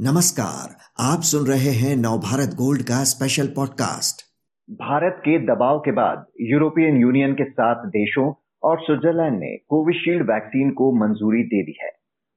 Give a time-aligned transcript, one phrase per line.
[0.00, 4.22] नमस्कार, आप सुन रहे हैं नवभारत गोल्ड का स्पेशल पॉडकास्ट
[4.70, 8.32] भारत के दबाव के बाद यूरोपियन यूनियन के सात देशों
[8.62, 11.90] और स्विट्जरलैंड ने कोविशील्ड वैक्सीन को मंजूरी दे दी है।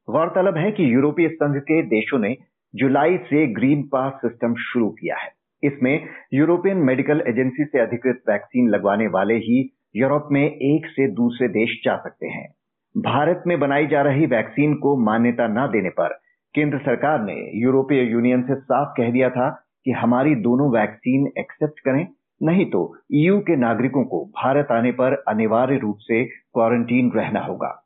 [0.10, 2.38] गौरतलब है कि यूरोपीय संघ के देशों ने
[2.76, 5.30] जुलाई से ग्रीन पास सिस्टम शुरू किया है।
[5.64, 11.48] इसमें यूरोपियन मेडिकल एजेंसी से अधिकृत वैक्सीन लगवाने वाले ही यूरोप में एक से दूसरे
[11.48, 12.54] देश जा सकते हैं।
[12.98, 18.02] भारत में बनाई जा रही वैक्सीन को मान्यता न देने पर केंद्र सरकार ने यूरोपीय
[18.02, 22.08] यूनियन से साफ़ कह दिया था कि हमारी दोनों वैक्सीन एक्सेप्ट करें,
[22.44, 27.84] नहीं तो ईयू के नागरिकों को भारत आने पर अनिवार्य रूप से क्वारंटीन रहना होगा।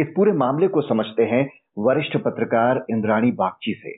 [0.00, 3.90] इस पूरे मामले को समझते हैं वरिष्ठ पत्रकार इंद्राणी बागची से।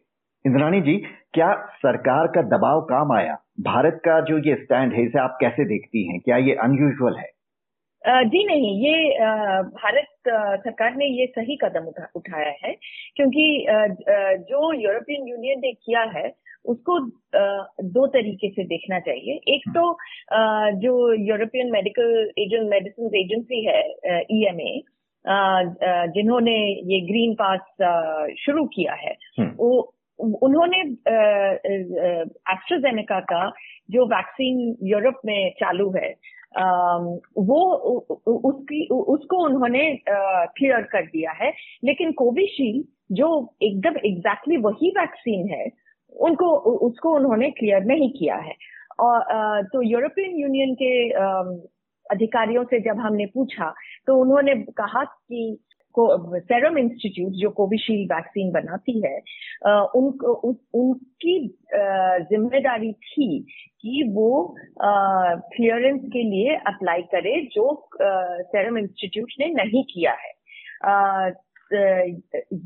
[0.47, 3.39] इंद्राणी जी, क्या सरकार का दबाव काम आया?
[3.61, 6.21] भारत का जो ये स्टैंड है, इसे आप कैसे देखती हैं?
[6.21, 7.40] क्या ये अनयूजल है?
[8.05, 9.27] जी नहीं ये
[9.73, 10.29] भारत
[10.61, 12.73] सरकार ने ये सही कदम उठा, उठाया है
[13.17, 13.67] क्योंकि
[14.51, 16.33] जो यूरोपियन यूनियन ने किया है
[16.65, 16.99] उसको
[17.91, 19.85] दो तरीके से देखना चाहिए एक तो
[20.81, 23.83] जो European medical agent medicine agency है
[24.33, 24.81] ईएमए
[26.15, 29.73] जिन्होंने ये ग्रीन पास शुरू किया है हम्म। वो
[30.43, 30.81] उन्होंने
[32.49, 33.49] एस्ट्राजेनेका का
[33.91, 36.15] जो वैक्सीन यूरोप में चालू है
[36.53, 37.61] वो
[38.27, 41.53] उसकी उसको उन्होंने क्लियर कर दिया है।
[41.85, 43.29] लेकिन कोविशील्ड, जो
[43.63, 45.67] एकदम एग्जैक्टली वही वैक्सीन है,
[46.13, 46.57] उनको
[46.89, 48.55] उसको उन्होंने क्लियर नहीं किया है।
[49.01, 50.93] और तो यूरोपियन यूनियन के
[52.07, 53.73] अधिकारियों से जब हमने पूछा
[54.07, 55.59] तो उन्होंने कहा कि
[55.99, 59.17] सेरम इंस्टीट्यूट जो कोविशील्ड वैक्सीन बनाती है
[59.71, 60.13] उन,
[60.45, 61.39] उन, उनकी
[62.31, 63.29] ज़िम्मेदारी थी
[63.83, 70.33] कि वो क्लियरेंस के लिए अप्लाई करे जो सेरम इंस्टीट्यूट ने नहीं किया है।
[70.85, 71.31] आ,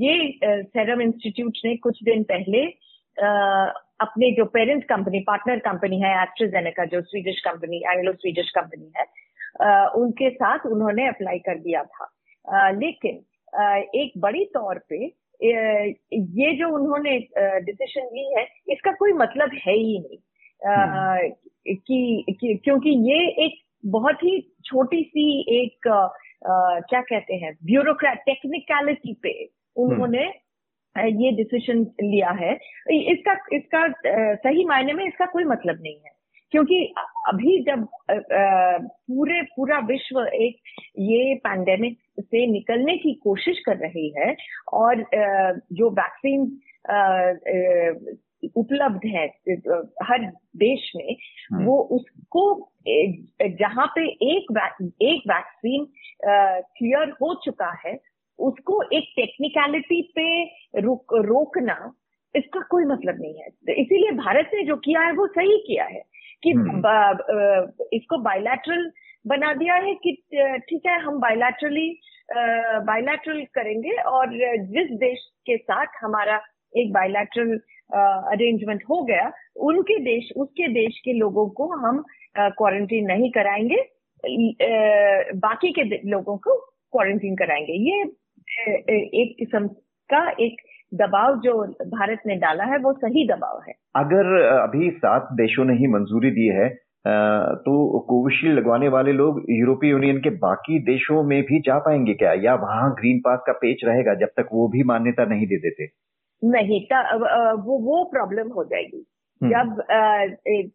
[0.03, 6.11] ये सेरम इंस्टीट्यूट ने कुछ दिन पहले आ, अपने जो पेरेंट कंपनी पार्टनर कंपनी है
[6.23, 9.05] एस्ट्राजेनेका जो Swedish company Anglo Swedish company है
[9.63, 12.11] आ, उनके साथ उन्होंने अप्लाई कर दिया था।
[12.53, 13.25] लेकिन
[13.95, 15.05] एक बड़ी तौर पे
[15.45, 17.19] ये जो उन्होंने
[17.61, 20.19] डिसीशन ली है इसका कोई मतलब है ही नहीं।
[20.67, 21.29] हम्म।
[21.75, 23.55] कि, कि क्योंकि ये एक
[23.87, 25.25] बहुत ही छोटी सी
[25.63, 29.33] एक आ, क्या कहते हैं ब्यूरोक्रेट टेक्निकलिटी पे
[29.77, 30.25] उन्होंने
[30.97, 32.53] ये डिसीज़न लिया है।
[32.93, 33.87] इसका इसका
[34.35, 36.13] सही मायने में इसका कोई मतलब नहीं है।
[36.51, 36.95] क्योंकि
[37.29, 40.57] अभी जब पूरे पूरा विश्व एक
[40.99, 44.37] ये पैंडेमिक से निकलने की कोशिश कर रही है
[44.73, 45.05] और
[45.73, 46.61] जो वैक्सीन
[48.57, 49.27] उपलब्ध है
[50.03, 50.27] हर
[50.57, 51.17] देश में
[51.53, 52.71] हाँ। वो उसको
[53.61, 54.59] जहाँ पे एक
[55.03, 55.87] एक वैक्सीन
[56.25, 57.99] क्लियर हो चुका है
[58.39, 60.45] उसको एक टेक्निकलिटी पे
[60.81, 61.93] रोक रोकना
[62.37, 65.85] इसका कोई मतलब नहीं है तो इसीलिए भारत ने जो किया है वो सही किया
[65.85, 66.03] है
[66.43, 68.91] कि हाँ। इसको बायलैटरल
[69.25, 70.13] बना दिया है कि
[70.69, 71.89] ठीक है, हम बायलैटरली
[72.87, 74.33] बायलैटरल करेंगे और
[74.67, 76.41] जिस देश के साथ हमारा
[76.73, 77.57] एक बायलैटरल
[77.95, 82.05] अरेंजमेंट हो गया, उनके देश, उसके देश के लोगों को हम
[82.37, 83.83] क्वारंटीन नहीं कराएँगे
[85.39, 86.57] बाकी के लोगों को
[86.93, 88.03] क्वारंटीन कराएँगे। ये
[89.21, 89.67] एक किस्म
[90.11, 90.57] का एक
[90.95, 91.53] दबाव जो
[91.91, 96.31] भारत ने डाला है, वो सही दबाव है। अगर अभी सात देशों ने ही मंजूरी
[96.31, 96.69] दी है
[97.07, 102.33] तो कोविशील्ड लगवाने वाले लोग यूरोपीय यूनियन के बाकी देशों में भी जा पाएँगे क्या?
[102.33, 105.89] या वहाँ ग्रीन पास का पेच रहेगा जब तक वो भी मान्यता नहीं दे देते?
[106.45, 106.81] नहीं
[107.63, 109.05] वो वो प्रॉब्लम हो जाएगी।
[109.43, 109.83] हम्म। जब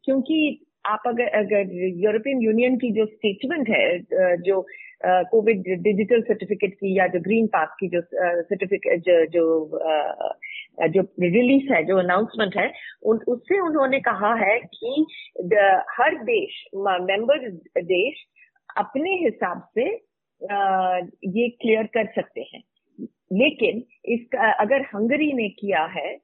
[0.05, 1.69] क्योंकि आप अगर अगर
[2.03, 3.99] यूरोपियन यूनियन की जो स्टेटमेंट है
[4.37, 4.67] जो
[5.05, 8.01] कोविड डिजिटल सर्टिफिकेट की या जो ग्रीन पास की जो
[8.41, 9.79] सर्टिफिकेट जो जो
[10.87, 12.73] जो रिलीज़ है जो अनाउंसमेंट है
[13.03, 15.05] उन, उससे उन्होंने कहा है कि
[15.99, 17.49] हर देश मेंबर
[17.81, 18.25] देश
[18.77, 20.09] अपने हिसाब से
[20.53, 22.63] आ, ये क्लियर कर सकते हैं।
[23.33, 26.17] लेकिन इसका अगर हंगरी ने किया है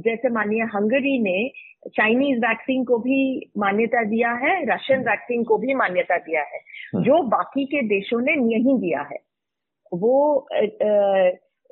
[0.00, 1.52] जैसे मानिए हंगरी ने
[1.88, 6.58] चाइनीज़ वैक्सीन को भी मान्यता दिया है रशियन वैक्सीन को भी मान्यता दिया है।
[6.94, 9.18] हम्म। जो बाकी के देशों ने नहीं दिया है
[9.92, 10.48] वो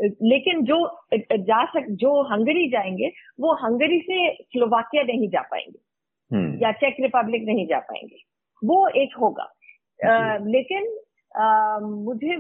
[0.03, 1.01] लेकिन जो
[1.33, 5.81] जा सक जो हंगरी जाएँगे वो हंगरी से स्लोवाकिया नहीं जा पाएँगे।
[6.37, 8.17] हम्म। या चेक रिपब्लिक नहीं जा पाएँगे।
[8.65, 9.53] वो एक होगा।
[10.47, 10.99] लेकिन
[11.83, 12.35] मुझे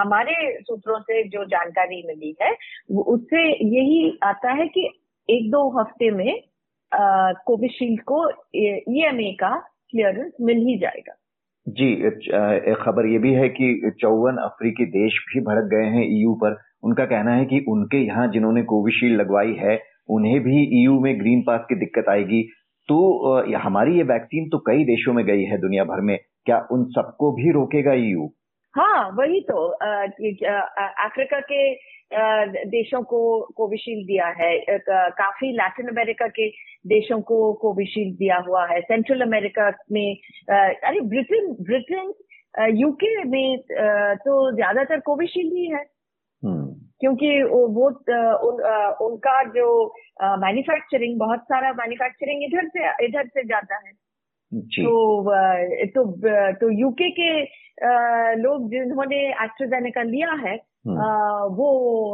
[0.00, 2.56] हमारे सूत्रों से जो जानकारी मिली है
[2.90, 5.00] उससे यही आता है कि
[5.30, 6.47] एक दो हफ़्ते में
[6.92, 9.56] कोविशील्ड को ईएमए का
[9.90, 11.14] क्लियरेंस मिल ही जाएगा।
[11.66, 16.34] जी एक खबर ये भी है कि चौवन अफ्रीकी देश भी भड़क गए हैं ईयू
[16.34, 21.18] पर। उनका कहना है कि उनके यहाँ जिन्होंने कोविशील्ड लगवाई है, उन्हें भी ईयू में
[21.20, 22.42] ग्रीन पास की दिक्कत आएगी।
[22.88, 26.84] तो हमारी ये वैक्सीन तो कई देशों में गई है दुनिया भर में। क्या उन
[26.90, 28.28] सबको भी रोकेगा ईयू
[28.74, 29.66] हाँ वही तो
[31.04, 31.62] अफ्रीका के
[32.64, 33.20] देशों को
[33.56, 36.48] कोविशील्ड दिया है काफ़ी लैटिन अमेरिका के
[36.86, 40.16] देशों को कोविशील्ड दिया हुआ है सेंट्रल अमेरिका में
[40.50, 42.12] अरे ब्रिटेन ब्रिटेन
[42.76, 43.58] यूके में
[44.18, 45.84] तो ज़्यादातर कोविशील्ड ही है
[46.42, 46.66] हम्म।
[47.00, 48.62] क्योंकि वो उन,
[49.00, 49.68] उनका जो
[50.38, 53.92] मैन्युफैक्चरिंग बहुत सारा मैन्युफैक्चरिंग इधर से इधर से जाता है
[54.54, 55.22] तो
[55.86, 56.12] तो
[56.52, 57.42] तो यूके के
[58.42, 60.54] लोग जिन्होंने एस्ट्रोजेनेका लिया है
[60.86, 60.98] हम्म।
[61.54, 62.10] वो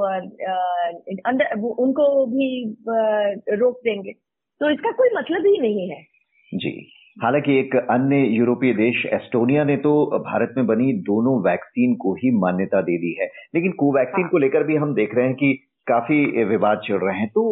[1.27, 2.77] अंदर उनको भी
[3.57, 4.13] रोक देंगे।
[4.61, 6.03] तो इसका कोई मतलब ही नहीं है।
[6.55, 6.91] जी।
[7.23, 12.31] हालाँकि एक अन्य यूरोपीय देश एस्टोनिया ने तो भारत में बनी दोनों वैक्सीन को ही
[12.31, 15.59] मान्यता दे दी है। लेकिन कोवैक्सीन हाँ। को लेकर भी हम देख रहे हैं कि
[15.87, 17.43] काफ़ी विवाद चल रहे हैं। तो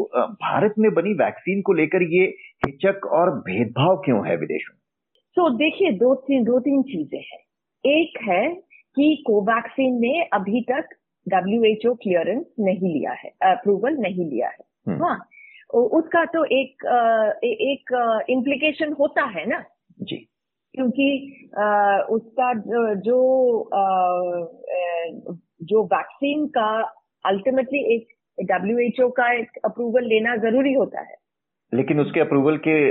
[0.43, 2.25] भारत में बनी वैक्सीन को लेकर ये
[2.67, 4.81] हिचक और भेदभाव क्यों है विदेशों में?
[5.37, 7.41] तो देखिए दो तीन दो तीन चीज़ें हैं।
[7.85, 8.49] एक है
[8.97, 10.89] कि कोवैक्सीन ने अभी तक
[11.27, 15.19] डब्ल्यूएचओ क्लियरेंस नहीं लिया है अप्रूवल नहीं लिया है। हम्म। हाँ
[15.75, 16.85] उसका तो एक
[17.45, 17.93] एक
[18.31, 19.63] इम्प्लीकेशन होता है ना?
[20.03, 20.17] जी।
[20.75, 21.07] क्योंकि
[22.11, 22.53] उसका
[23.01, 23.19] जो
[25.63, 26.71] जो वैक्सीन का
[27.25, 28.07] अल्टीमेटली एक
[28.41, 31.23] डब्ल्यू का एक अप्रूवल लेना ज़रूरी होता है।
[31.75, 32.91] लेकिन उसके अप्रूवल के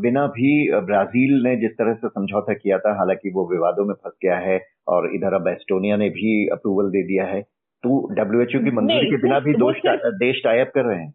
[0.00, 4.12] बिना भी ब्राज़ील ने जिस तरह से समझौता किया था हालाँकि वो विवादों में फंस
[4.22, 7.42] गया है और इधर अब एस्टोनिया ने भी अप्रूवल दे दिया है
[7.82, 11.14] तो डब्ल्यूएचओ की मंजूरी के बिना भी दोष देश टाइप कर रहे हैं।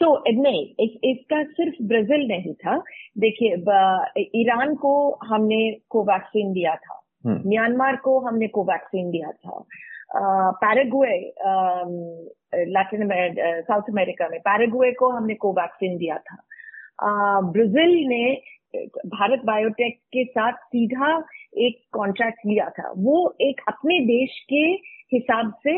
[0.00, 2.78] तो नहीं इस, इसका सिर्फ़ ब्राज़ील नहीं था।
[3.18, 3.48] देखिए
[4.40, 9.64] ईरान को हमने कोवैक्सीन दिया था। हम्म। म्यांमार को हमने कोवैक्सीन दिया था।
[10.14, 11.16] पैरागुए
[12.68, 13.08] लैटिन
[13.62, 16.36] साउथ अमेरिका में, पैरागुए को हमने कोवैक्सीन दिया था।
[17.52, 18.24] ब्राज़ील ने
[19.06, 21.16] भारत बायोटेक के साथ सीधा
[21.58, 24.64] एक कॉन्ट्रैक्ट लिया था। वो एक अपने देश के
[25.14, 25.74] हिसाब से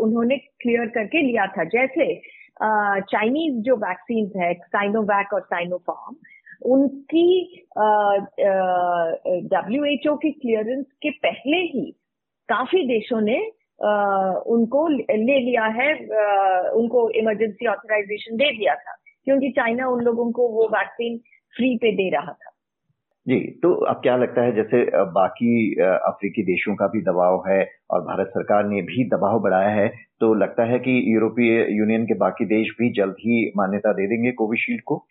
[0.00, 2.14] उन्होंने क्लियर करके लिया था। जैसे
[2.62, 6.16] चाइनीज़ जो वैक्सीन है साइनोवैक और साइनोफार्म
[6.72, 7.26] उनकी
[9.48, 11.84] डब्ल्यू एच ओ की क्लियरेंस के पहले ही
[12.48, 13.40] काफ़ी देशों ने
[13.80, 13.90] आ,
[14.46, 18.96] उनको ले लिया है आ, उनको इमरजेंसी ऑथराइजेशन दे दिया था
[19.26, 21.18] क्योंकि चाइना उन लोगों को वो वैक्सीन
[21.54, 22.50] फ्री पे दे रहा था।
[23.26, 24.78] जी तो अब क्या लगता है जैसे
[25.12, 27.60] बाकी अफ्रीकी देशों का भी दबाव है
[27.90, 29.88] और भारत सरकार ने भी दबाव बढ़ाया है
[30.20, 34.32] तो लगता है कि यूरोपीय यूनियन के बाकी देश भी जल्द ही मान्यता दे देंगे
[34.32, 35.04] कोविशील्ड को?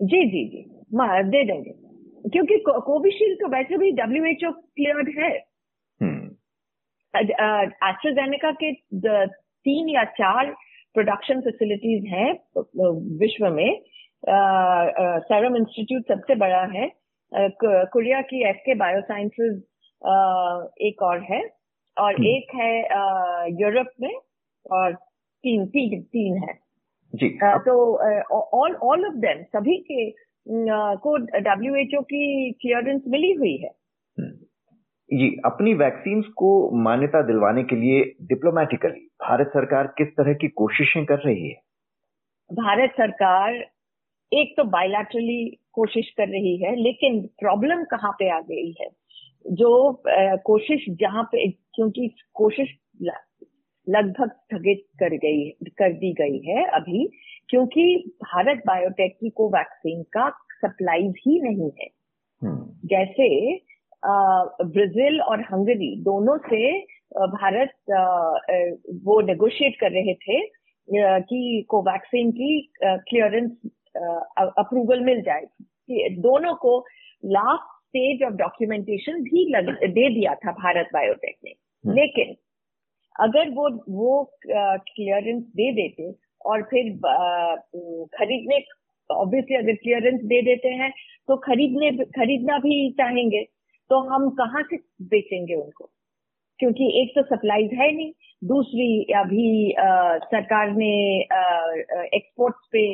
[0.00, 0.62] जी जी जी
[1.30, 1.72] दे देंगे
[2.30, 5.30] क्योंकि कोविशील्ड तो वैसे भी डब्ल्यू एच ओ क्लियर्ड है।
[7.16, 9.26] एस्ट्राजेनेका हम्म। के
[9.66, 10.54] तीन या चार
[10.94, 12.32] प्रोडक्शन फैसिलिटीज़ हैं
[13.18, 13.80] विश्व में
[15.28, 16.90] सैरम इंस्टीट्यूट सबसे बड़ा है
[17.92, 19.54] कोरिया की एफ़ के बायोसाइंसेज
[20.82, 21.40] एक और है
[21.96, 22.72] और हम्म। एक है
[23.60, 24.14] यूरोप में
[24.72, 24.92] और
[25.44, 26.54] तीन तीन तीन है
[27.14, 27.74] जी तो
[28.60, 30.10] ऑल ऑल ऑफ़ देम सभी के
[30.98, 33.70] को डब्ल्यू एच ओ की क्लियरेंस मिली हुई है।
[35.12, 41.04] जी अपनी वैक्सीन को मान्यता दिलवाने के लिए डिप्लोमेटिकली भारत सरकार किस तरह की कोशिशें
[41.04, 41.54] कर रही है?
[42.52, 43.54] भारत सरकार
[44.32, 48.88] एक तो बायलैटरली कोशिश कर रही है लेकिन प्रॉब्लम कहाँ पे आ गई है?
[49.46, 52.68] जो आ, कोशिश जहाँ पे क्योंकि कोशिश
[53.88, 57.10] लगभग स्थगित कर गई कर दी गई है अभी
[57.48, 60.30] क्योंकि भारत बायोटेक की को वैक्सीन का
[60.64, 61.88] सप्लाई ही नहीं है।
[62.42, 63.56] हम्म। जैसे
[64.06, 66.78] ब्राज़ील और हंगरी दोनों से
[67.16, 67.72] भारत
[69.04, 70.40] वो नेगोशिएट कर रहे थे
[71.20, 73.50] कि कोवैक्सीन की क्लियरेंस
[74.58, 76.78] अप्रूवल मिल जाएगी दोनों को
[77.24, 82.34] लास्ट स्टेज ऑफ़ डॉक्यूमेंटेशन भी लग, दे दिया था भारत बायोटेक ने। हम्म। लेकिन
[83.20, 86.12] अगर वो वो क्लियरेंस दे देते
[86.46, 86.90] और फिर
[88.18, 88.62] खरीदने
[89.10, 90.92] ऑब्वियसली अगर क्लियरेंस दे देते हैं
[91.28, 93.46] तो खरीदने खरीदना भी चाहेंगे।
[93.90, 94.76] तो हम कहाँ से
[95.10, 95.90] बेचेंगे उनको?
[96.60, 98.12] क्योंकि एक तो सप्लाईज है नहीं
[98.42, 100.92] दूसरी अभी आ, सरकार ने
[102.16, 102.84] एक्सपोर्ट्स पे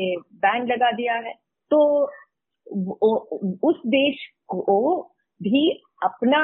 [0.45, 1.33] बैन लगा दिया है।
[1.71, 1.81] तो
[3.69, 4.91] उस देश को
[5.41, 5.71] भी
[6.05, 6.41] अपना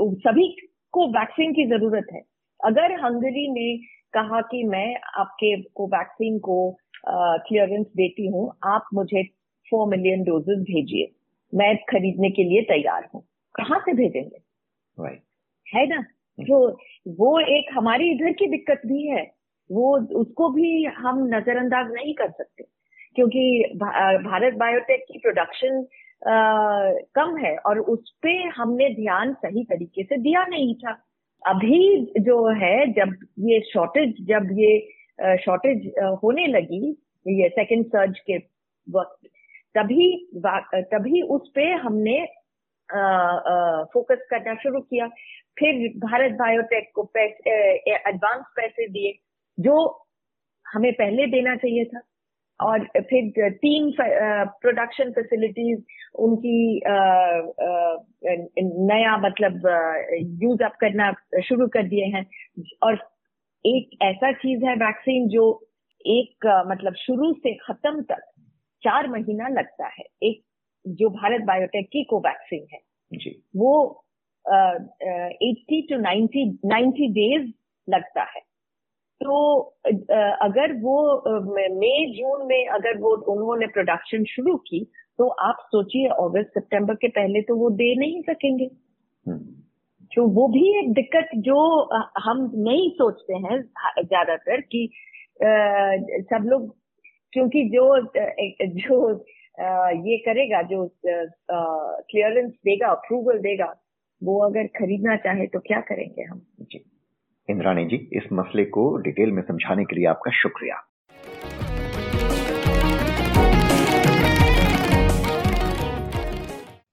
[0.00, 0.48] सभी
[0.94, 2.22] को वैक्सीन की ज़रूरत है।
[2.60, 3.76] अगर हंगरी ने
[4.14, 4.88] कहा कि मैं
[5.20, 6.58] आपके को वैक्सीन को
[7.06, 9.22] क्लियरेंस देती हूँ आप मुझे
[9.66, 11.10] फोर मिलियन डोजेस भेजिए।
[11.52, 13.22] मैं खरीदने के लिए तैयार हूँ।
[13.56, 14.38] कहाँ से भेजेंगे?
[14.98, 15.22] Right.
[15.66, 16.02] है ना?
[16.38, 16.78] तो
[17.18, 19.22] वो एक हमारी इधर की दिक्कत भी है।
[19.70, 22.64] वो उसको भी हम नजरअंदाज नहीं कर सकते।
[23.14, 25.86] क्योंकि भारत बायोटेक की प्रोडक्शन
[27.14, 30.92] कम है और उस पे हमने ध्यान सही तरीके से दिया नहीं था।
[31.42, 36.90] अभी जो है जब ये शॉर्टेज जब ये शॉर्टेज होने लगी
[37.26, 38.36] ये सेकेंड सर्ज के
[38.86, 39.28] वक्त
[39.78, 40.30] तभी
[40.92, 42.26] तभी उस पे हमने
[43.92, 45.06] फोकस करना शुरू किया।
[45.58, 49.12] फिर भारत बायोटेक को एडवांस पैसे दिए,
[49.58, 49.76] जो
[50.66, 52.00] हमें पहले देना चाहिए था।
[52.60, 55.80] और फिर तीन प्रोडक्शन फैसिलिटीज़
[56.18, 56.80] उनकी
[58.86, 59.66] नया मतलब
[60.42, 61.10] यूज़ अप करना
[61.44, 62.24] शुरू कर दिए हैं।
[62.82, 62.98] और
[63.64, 65.44] एक ऐसा चीज़ है वैक्सीन जो
[66.06, 68.22] एक मतलब शुरू से खत्म तक
[68.82, 70.42] चार महीना लगता है। एक
[70.86, 72.80] जो भारत बायोटेक की कोवैक्सीन है
[73.12, 73.72] जी। वो
[74.44, 77.50] eighty two ninety ninety days
[77.88, 78.40] लगता है।
[79.20, 79.60] तो
[80.42, 80.96] अगर वो
[81.74, 84.84] मई जून में अगर वो उन्होंने प्रोडक्शन शुरू की
[85.18, 88.68] तो आप सोचिए अगस्त सितंबर के पहले तो वो दे नहीं सकेंगे।
[89.26, 89.38] हम्म।
[90.12, 91.58] तो वो भी एक दिक्कत जो
[92.20, 93.60] हम नहीं सोचते हैं
[94.02, 94.88] ज़्यादातर कि
[95.42, 96.74] सब लोग
[97.32, 97.86] क्योंकि जो
[98.80, 99.24] जो
[100.06, 100.90] ये करेगा, जो
[102.10, 103.74] क्लियरेंस देगा अप्रूवल देगा,
[104.22, 106.42] वो अगर खरीदना चाहे तो क्या करेंगे हम?
[106.60, 106.84] जी।
[107.50, 110.76] इंद्राणी जी, इस मसले को डिटेल में समझाने के लिए आपका शुक्रिया।